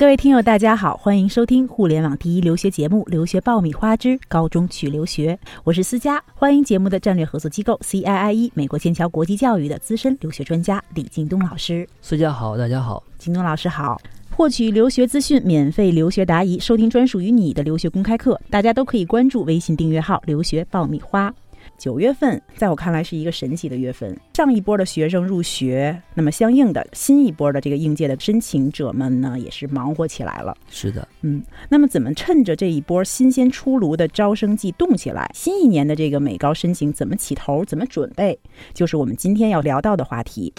[0.00, 11.86] 各位听友，大家好，欢迎收听互联网第一留学节目《留学爆米花之高中去留学》，我是思佳，欢迎节目的战略合作机构 CIIE 美国剑桥国际教育的资深留学专家李京东老师。
[12.00, 14.00] 思佳好，大家好，京东老师好。
[14.30, 21.30] 获取留学资讯，免费留学答疑，收听专属于你的留学公开课，大家都可以关注微信订阅号“留学爆米花”。
[21.80, 24.14] 九月份，在我看来是一个神奇的月份。
[24.34, 30.54] 上一波的学生入学，那么相应的新一波的这个应届的申请者们呢，也是忙活起来了。
[30.68, 35.30] 是的，嗯，那么怎么趁着这一波新鲜出炉的招生季动起来？
[35.34, 37.64] 新一年的这个美高申请怎么起头？
[37.64, 38.38] 怎么准备？
[38.74, 40.52] 就是我们今天要聊到的话题。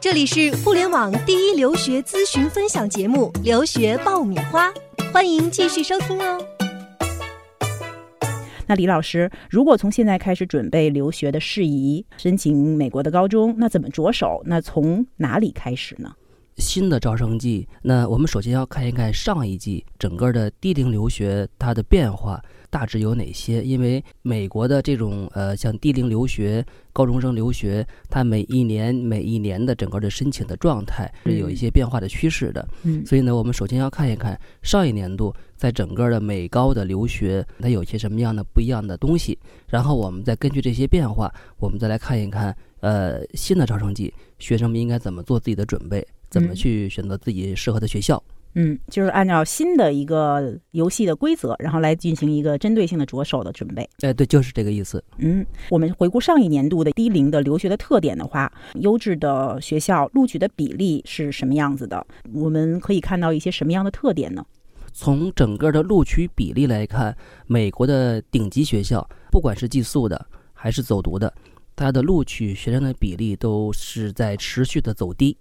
[0.00, 4.70] 这里是互联网第一留学咨询分享节目《留学爆米花》，
[5.12, 6.57] 欢迎继续收听哦。
[8.68, 14.42] 那李老师，如果从现在开始准备留学的事宜，申请美国的高中，那怎么着手？
[14.44, 16.12] 那从哪里开始呢？
[16.58, 23.62] 新的招生季，那我们首先要看一看上一季整个的低龄留学它的变化大致有哪些。
[23.62, 32.68] 因为美国的这种呃像低龄留学、高中生留学，它每一年每一年的整个的申请的状态是有一些变化的趋势的。
[32.82, 46.06] 嗯，所以呢，我们首先要看一看上一年度在整个的美高的留学它有些什么样的不一样的东西，然后我们再根据这些变化，我们再来看一看呃新的招生季学生们应该怎么做自己的准备。
[46.30, 48.22] 怎么去选择自己适合的学校？
[48.28, 48.37] 嗯，
[48.90, 53.88] 就是按照新的一个游戏的规则，然后来进行一个针对性的着手的准备。
[54.00, 55.02] 哎，对，就是这个意思。
[55.18, 62.06] 嗯，我们回顾上一年度的低龄的留学的特点的话，优质的学校录取的比例是什么样子的？
[62.32, 64.44] 我们可以看到一些什么样的特点呢？
[64.92, 71.32] 从整个的录取比例来看，美国的顶级学校，不管是寄宿的还是走读的，
[71.76, 75.36] 它的录取学生的比例都是在持续的走低。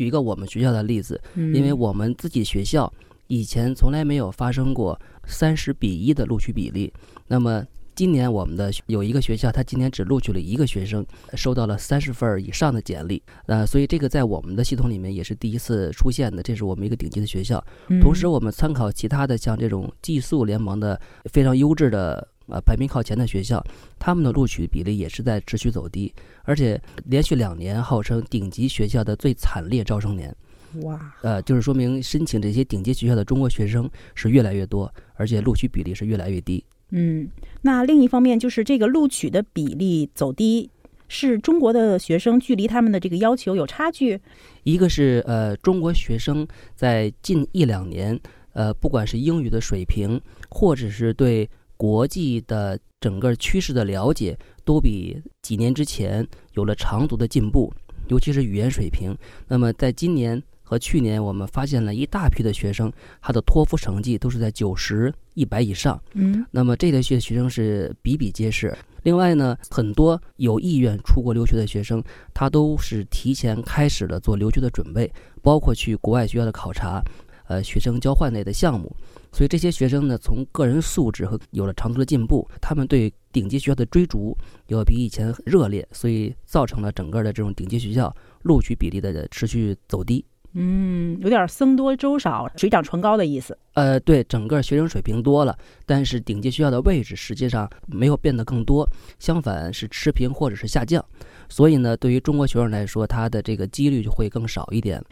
[0.00, 2.90] 举一个我们学校的例子，因为我们自己学校
[3.26, 6.90] 以前从来没有发生过三十比一的录取比例。
[7.26, 7.62] 那么
[7.94, 13.22] 今年我们的有一个学校，他今年只录取了一个学生，收到了三十份以上的简历。
[13.44, 16.42] 呃，所以这个在我们的系统里面也是第一次出现的。
[16.42, 17.62] 这是我们一个顶级的学校。
[18.00, 20.98] 同时，我们参考其他的像这种寄宿联盟的
[21.30, 22.26] 非常优质的。
[22.50, 23.64] 呃，排名靠前的学校，
[23.98, 26.12] 他们的录取比例也是在持续走低，
[26.44, 30.34] 而且连续两年号称顶级学校的最惨烈招生年。
[30.82, 31.12] 哇！
[31.22, 36.64] 呃，就是说明申请这些顶级学校的中国学生是越来越多，而且录取比例是越来越低。
[36.90, 37.28] 嗯，
[37.62, 40.70] 那另一方面就是这个录取的比例走低，
[41.08, 44.20] 是中国的学生距离他们的这个要求有差距。
[44.62, 46.46] 一个是呃，中国学生
[46.76, 48.18] 在近一两年，
[48.52, 51.48] 呃，不管是英语的水平，或者是对
[51.80, 57.72] 国际的整个趋势的了解都比几年之前有了长足的进步，
[58.08, 59.16] 尤其是语言水平。
[59.48, 62.92] 那么在今年和去年，我们发现了一大批的学生，
[63.22, 65.98] 他的托福成绩都是在九十一百以上。
[66.12, 68.76] 嗯，那么这类学学生是比比皆是。
[69.04, 72.04] 另外呢，很多有意愿出国留学的学生，
[72.34, 77.02] 他都是提前开始了做留学的准备，包括去国外学校的考察。
[77.48, 78.94] 呃，学生交换类的项目，
[79.32, 84.36] 所以这些学生呢，从个人素质和有了长足的进步，他们对顶级学校的追逐
[84.66, 90.24] 要比以前热烈，所以造成了整个的这种顶级学校录取比例的持续走低。
[90.54, 93.56] 嗯，有点僧多粥少，水涨船高的意思。
[93.74, 98.84] 呃，对，整个学生水平多了，但是顶级学校的位置实际上没有变得更多，
[99.20, 101.04] 相反是持平或者是下降。
[101.50, 105.04] 所以呢，对于中国学生来说，他的这个几率就会更少一点。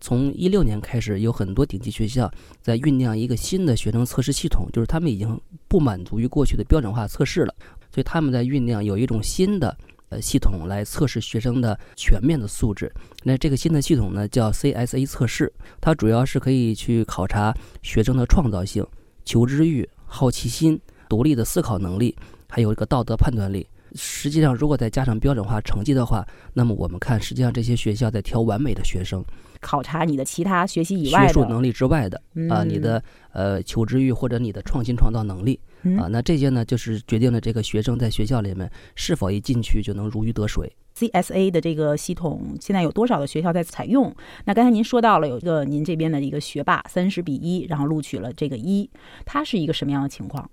[0.00, 7.54] 从一六年开始，有很多顶级学校在酝酿一个新的学生测试系统，就是他们已经不满足于过去的标准化测试了，
[7.92, 9.74] 所以他们在酝酿有一种新的
[10.08, 12.92] 呃系统来测试学生的全面的素质。
[13.22, 15.50] 那这个新的系统呢，叫 CSA 测试，
[15.80, 18.84] 它主要是可以去考察学生的创造性、
[19.24, 20.78] 求知欲、好奇心、
[21.08, 22.16] 独立的思考能力，
[22.48, 23.64] 还有一个道德判断力。
[23.94, 29.24] 实际上，如果再加上标准化成绩的话，那么我们看，实际上这些学校在挑完美的学生，
[29.60, 32.20] 考察你的其他学习以外学术能力之外的
[32.50, 33.02] 啊，你的
[33.32, 35.60] 呃求知欲或者你的创新创造能力
[35.98, 40.70] 啊，那这些呢，就是决定了这个学生在学校里面是否一进去就能如鱼得水。
[40.96, 44.14] CSA 的这个系统现在有多少的学校在采用？
[44.44, 48.88] 那刚才您说到了有一个您这边的一个学霸三十比一，然后录取了这个一，
[49.24, 50.48] 他是一个什么样的情况？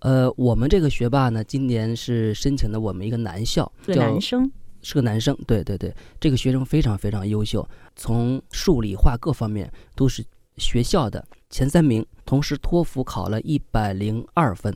[0.00, 4.50] 呃，我们这个学霸呢，今年是申请的我们一个男校，叫男生，
[4.82, 5.36] 是个男生。
[5.46, 10.24] 对对对，这个学生非常非常优秀，从数理化各方面都是
[10.56, 14.74] 学校的前三名，同时托福考了一百零二分。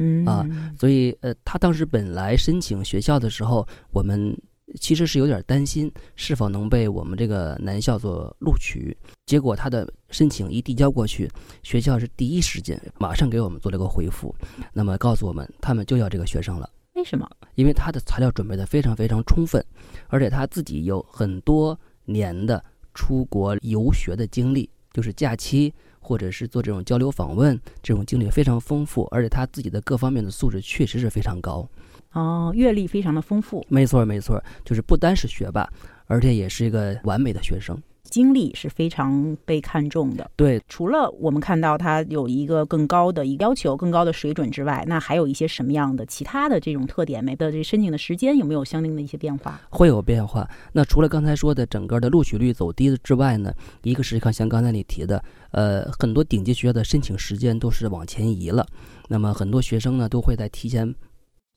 [0.00, 0.46] 嗯啊，
[0.78, 4.36] 所以呃，他当时本来申请学校的时候，我们
[4.80, 8.96] 其实是有点担心是否能被我们这个男校所录取。
[9.26, 11.30] 结果他的申请一递交过去，
[11.62, 14.34] 学校是第一时间马上给我们做了个回复，
[14.72, 16.68] 那么告诉我们他们就要这个学生了。
[16.94, 17.28] 为什么？
[17.54, 19.64] 因为他的材料准备的非常非常充分，
[20.08, 22.62] 而且他自己有很多年的
[22.92, 31.68] 出国游学的经历，就是假期或者是做这种交流访问，这种经历非常丰富，而且他自己的各方面的素质确实是非常高。
[32.12, 33.64] 哦，阅历非常的丰富。
[33.68, 35.68] 没错，没错，就是不单是学霸，
[36.06, 37.76] 而且也是一个完美的学生。
[38.04, 40.30] 经历是非常被看重的。
[40.34, 47.22] 对，除了我们看到他有一个更高的要求、更高的水准之外，那还有一些什么样的其他的这种特点？
[47.22, 49.60] 没的这申请的时间有没有相应的一些变化？
[49.68, 50.48] 会有变化。
[50.72, 53.52] 那除了刚才说的整个的录取率走低之外呢，
[53.82, 58.66] 一个是看像刚才你提的，呃，很多顶级学校的申请时间都是往前移了。
[59.08, 60.94] 那么很多学生呢都会在提前。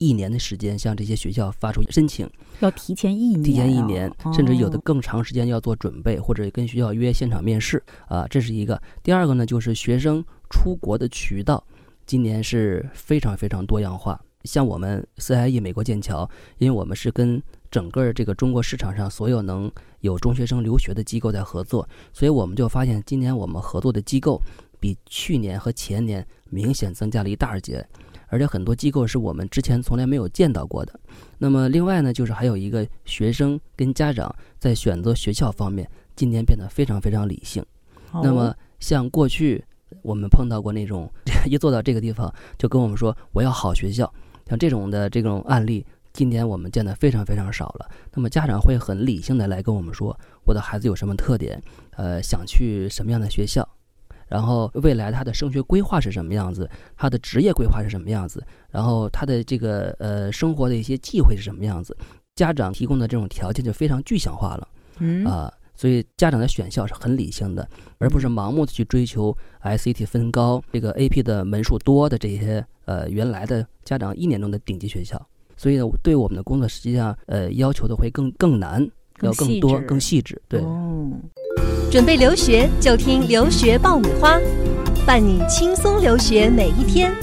[0.02, 2.28] 一年的时间向这些学校发出申请，
[2.60, 8.82] 要提前一年，提前一年，甚至有的更长时间要做准备，或者跟学校约现场面试啊，这是一个。
[9.04, 11.64] 第二个呢，就是学生出国的渠道，
[12.08, 14.20] 今年是非常非常多样化。
[14.44, 16.28] 像我们 CIE 美国剑桥，
[16.58, 17.40] 因为我们是跟
[17.70, 24.42] 整个这个中国市场上所有能有中学生留学的机构在合作，所以我们就发现今年我们合作的机构
[24.82, 27.88] 比去年和前年明显增加了一大截。
[28.28, 30.98] 而且很多机构是我们之前从来没有见到过的。
[31.38, 35.86] 那么另外呢，就是还有一个学生跟家长在选择学校方面，
[36.16, 37.62] 今年变得非常非常理性。
[38.14, 39.62] 那么像过去
[40.02, 41.12] 我们碰到过那种
[41.46, 44.10] 一坐到这个地方就跟我们说我要好学校，
[44.48, 47.92] 像这种的这种案例，今年我们见的非常非常少了。
[48.14, 51.62] 那么家长会很理性的来跟我们说，我的孩子有什么特点，
[51.98, 53.68] 呃，想去什么样的学校。
[54.32, 56.68] 然后未来他的升学规划是什么样子？
[56.96, 58.42] 他的职业规划是什么样子？
[58.72, 61.96] 然后他的这个呃生活的一些忌讳是什么样子？
[62.36, 64.68] 家长提供的这种条件就非常具象化了，
[65.00, 75.22] 嗯啊，所以家长的选校是很理性的，而不是盲目的去追求 SAT 分高、这个 AP 的门数多的这些呃原来的家长一年中的顶级学校。
[75.58, 78.90] 所以呢，对我们的工作实际上呃要求的会更更难，
[79.22, 80.62] 要更多更细致，对。
[81.92, 84.40] 准备留学就听留学爆米花，
[85.06, 87.14] 伴你轻松留学每一天。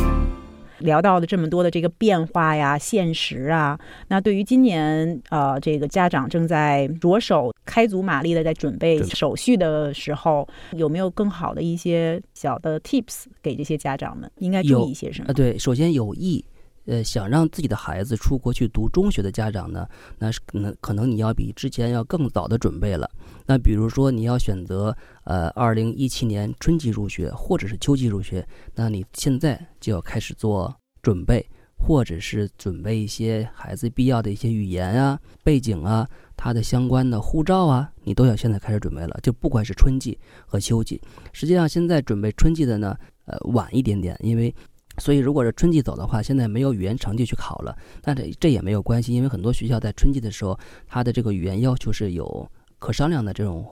[0.81, 10.47] 聊到了这么多的这个变化呀、现实啊，那对于今年呃，这个家长正在着手开足马力的在准备手续的时候，
[10.77, 14.31] 有没有更好的一些小的 tips 给这些家长们？
[14.39, 15.31] 应该注意一些什么？
[15.31, 16.45] 啊，对，首先有意。
[16.89, 19.87] 呃，想让自己的孩子出国去读中学的家长呢，
[20.19, 23.09] 那是可能可能你要比之前要更早的准备了。
[23.47, 31.47] 那比如说你要选择呃，二零一七年春季入学或者是秋季入学，那你现在就要开始做准备，
[31.77, 36.09] 或者是准备一些孩子必要的一些语言啊、背景啊、
[36.39, 39.15] 他的相关的护照啊，你都要现在开始准备了。
[39.23, 40.99] 就不管是春季和秋季，
[41.35, 42.97] 实际上现在准备春季的呢，
[43.27, 44.55] 呃，晚一点点，因为。
[44.99, 53.65] 所以，如果是春季走的话，现在没有语言成绩去考了，但这这也没有关系，因为很多学校在春季的时候，它的这个语言要求是有可商量的这种。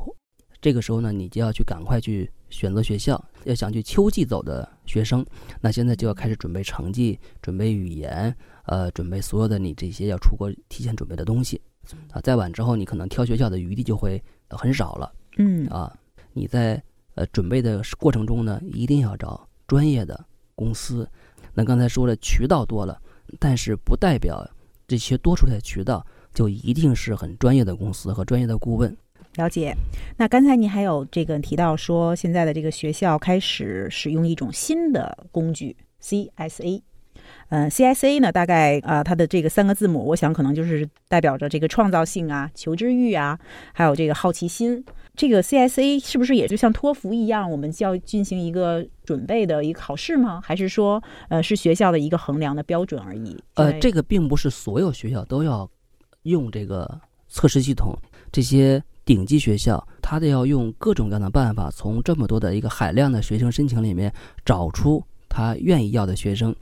[0.58, 3.22] 这个时候呢，你就要去赶快去选择学校。
[3.44, 5.24] 要想去秋季走的学生，
[5.60, 8.34] 那现在就要开始准备成绩、准备语言，
[8.64, 11.60] 呃，准备所有的你这些要出国提前准备的东西。
[12.10, 15.12] 啊，再晚之后，你可能挑学校的余地就会很少了。
[15.36, 15.94] 嗯，啊，
[16.32, 16.82] 你在
[17.14, 20.24] 呃准备的过程中呢，一定要找专业的。
[20.56, 21.06] 公司，
[21.56, 23.00] 那刚才说了渠道多了，
[23.40, 24.46] 但是不代表
[24.86, 28.94] 这些多出来的渠道就一定是很专业的公司和专业的顾问。
[29.36, 29.74] 了解。
[30.18, 36.82] 那刚才您还有这个提到说，现在的这个学校开始使用一种新的工具 CSA。
[37.48, 43.38] 嗯，CSA 呢，大概啊，它的这个三个字母，我想可能就是代表着这个创造性啊、求知欲啊，
[43.72, 44.84] 还有这个好奇心。
[45.14, 50.40] 这个 CSA 是不是也就像托福一样，我们就要进行一个准备的一个考试吗？
[50.44, 53.34] 还是说，呃，是学校的一个衡量的标准而已？
[53.54, 55.66] 呃，这个并不是所有学校都要
[56.24, 57.96] 用这个测试系统。
[58.30, 64.12] 这些顶级学校，他都要用各种各样的办法，从这么多的一个海量的学生申请里面
[64.44, 66.54] 找出他愿意要的学生。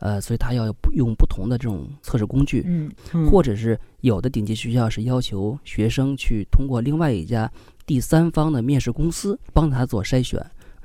[0.00, 2.90] 呃，所以他要用不同的这种测试工具，嗯，
[3.30, 7.50] 或者是有的顶级学校是要求学生去通过另外一家。
[7.86, 10.38] 第三方的面试公司帮他做筛选，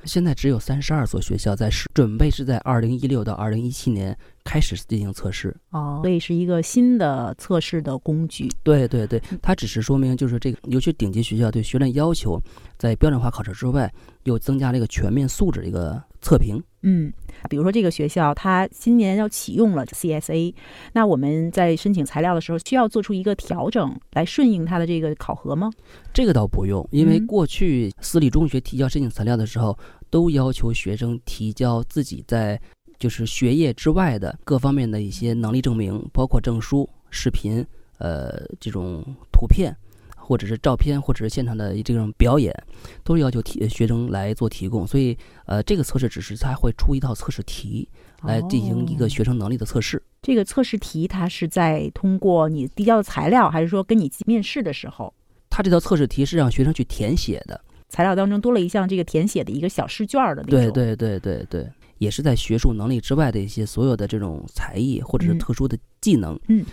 [0.06, 5.56] 现在只有三十二所学校在试准备，是在二零一六到二零一七年开始进行测试。
[5.72, 8.50] 哦，所以是一个新的测试的工具。
[8.64, 12.40] 对对对，它只是说明就是这个，尤其顶级学校对学生要求，
[12.78, 13.92] 在标准化考试之外，
[14.24, 16.62] 又增加了一个全面素质的一个测评。
[16.86, 17.14] 嗯，
[17.50, 20.54] 比如说这个学校它今年要启用了 CSA，
[20.92, 25.72] 那我们在申请材料的时候需要做出一个调整来顺应它的这个考核吗？
[26.14, 29.78] 这个倒不用，因为嗯过去私立中学提交申请材料的时候，
[30.10, 32.60] 都要求学生提交自己在
[33.04, 37.66] 就是学业之外的各方面的一些能力证明，包括证书、视频、
[37.98, 39.76] 呃这种图片，
[40.16, 42.56] 或者是照片，或者是现场的这种表演，
[43.04, 44.88] 都是要求提学生来做提供。
[44.88, 45.18] 所以，
[45.48, 47.90] 呃，这个测试只是它会出一套测试题
[48.22, 50.02] 来进行一个哦学生能力的测试。
[50.22, 55.14] 这个测试题它是在通过你递交的材料，还是说跟你面试的时候，
[55.50, 57.60] 它这套测试题是让学生去填写的。
[57.90, 60.72] 材料当中多了一项这个填写的一个小试卷儿的那种？
[60.72, 61.70] 对对对对对，
[62.04, 66.38] 也是在学术能力之外的一些所有的这种才艺或者是嗯特殊的技能。
[66.50, 66.66] 嗯，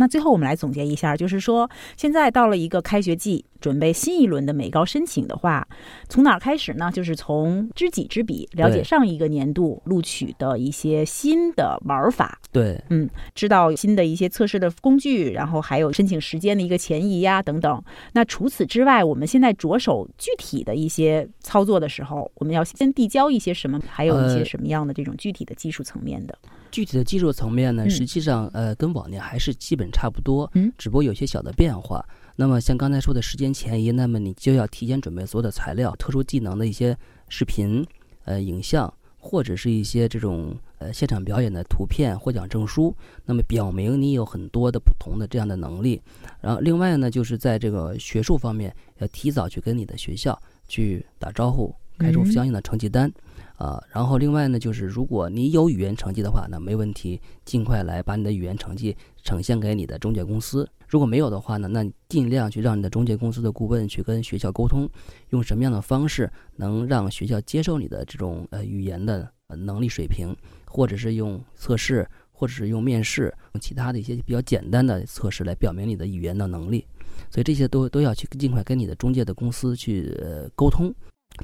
[0.00, 5.66] 那最后我们来总结一下，就是说，现在到了一个开学季，准备新一轮的美高申请的话，
[6.08, 6.88] 从哪儿开始呢？
[6.92, 17.82] 就是从知己知彼，了解上一个年度录取的一些新的玩法，对嗯知道新的一些测试的工具，然后还有申请时间的一个前移呀等等。
[18.12, 26.38] 那除此之外，我们现在着手具体的一些操作的时候，我们要先递交一些什么，还有一些呃什么样的这种具体的技术层面的。
[26.70, 32.04] 具体的技术层面呢，嗯实际上呃跟往年还是基本差不多，嗯，只不过有些小的变化。
[32.36, 36.96] 那么像刚才说的时间前移，那么你就要提前准备所有的材料、特殊技能的一些
[37.28, 37.84] 视频、
[38.24, 42.94] 呃影像，或者是一些这种呃现场表演的图片、获奖证书，
[43.24, 46.00] 那么表明你有很多的不同的这样的能力。
[46.40, 53.12] 然后另外呢，就是在这个学术方面，要提早去跟你的学校去打招呼，开出嗯相应的成绩单。
[53.56, 60.68] 啊，然后另外呢，就是如果你有语言成绩的话，那没问题，尽快来把你的语言成绩呈现给你的中介公司。
[60.86, 64.88] 如果没有的话呢，那你尽量去让你的中介公司的顾问去跟学校沟通，
[65.30, 70.34] 用什么样的方式能让学校接受你的这种呃语言的能力水平，
[70.66, 76.86] 或者是用测试，或者是用面试，用其他的一些比较简单的测试来表明你的语言的能力。
[77.30, 80.94] 所以这些都都要去尽快跟你的中介的公司去呃沟通。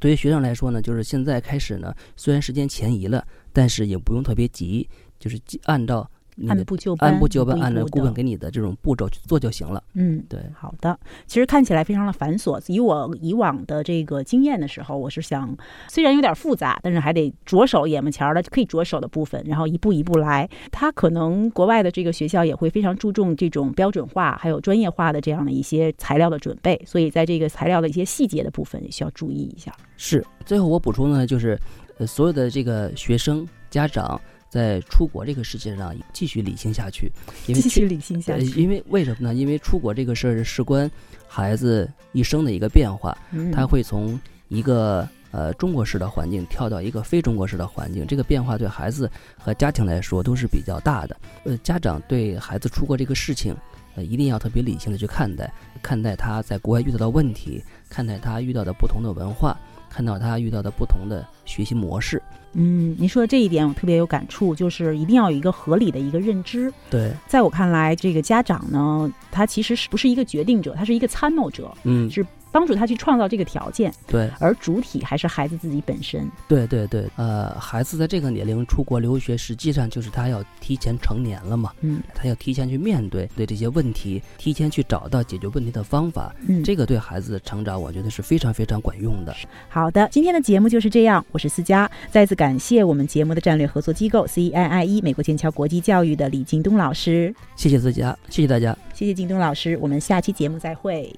[0.01, 4.89] 对于学生来说呢，就是现在开始呢，虽然时间前移了，但是也不用特别急，
[5.19, 6.11] 就是按照
[6.49, 9.83] 按部就班，按部就班，按照顾问给你的这种步骤去做就行了。
[9.95, 10.99] 嗯，对，好的。
[11.27, 15.57] 其实看起来非常的繁琐，以我以往的这个经验的时候，我是想，
[15.89, 20.49] 虽然有点复杂，但是还得着手眼巴前儿的可以着手的部分，然后一步一步来。
[20.73, 29.73] 他可能国外的这个学校也会非常注重这种标准化还有专业化的这样的一些材料的准备，所以在这个材料的一些细节的部分也需要注意一下。
[29.97, 30.25] 是。
[30.45, 31.59] 最后我补充呢，就是
[31.97, 34.21] 呃，所有的这个学生家长
[34.55, 37.11] 在出国这个事情上继续理性下去，
[37.49, 39.35] 因为继续理性下呃，去，因为为什么呢？
[39.35, 40.89] 因为出国这个事儿事关
[41.27, 51.17] 孩子一生的一个变化，嗯他会从一个呃中国式的环境跳到一个非中国式的环境，这个变化对孩子和家庭来说都是比较大的。
[51.43, 53.57] 呃，家长对孩子出国这个事情，
[53.97, 59.59] 呃，一定要特别理性的去看待，看待他在国外遇到的问题，看待他遇到的不同的文化，
[59.91, 62.23] 看到他遇到的不同的学习模式。
[62.55, 66.73] 嗯，您说的这一点我特别有感触，就是一定要有一个合理的一个认知。
[66.91, 76.31] 对，在我看来，这个家长呢，他其实是不是一个决定者，他是一个参谋者，嗯，是帮助他去创造这个条件，对，而主体还是孩子自己本身。
[76.47, 86.33] 对对对，呃，孩子在这个年龄出国留学，实际上就是他要提前成年了嘛，嗯他要提前去面对对这些问题，提前去找到解决问题的方法。
[86.47, 89.35] 嗯，这个对孩子的成长，我觉得是非常非常管用的。
[89.69, 98.77] 好的，今天的节目就是这样，我是思佳，再次感谢我们节目的战略合作机构 CIIE 美国剑桥国际教育的李京东老师，谢谢自家，谢谢大家。
[98.93, 101.15] 谢谢京东老师，我们下期节目再会。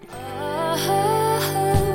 [0.78, 1.85] Oh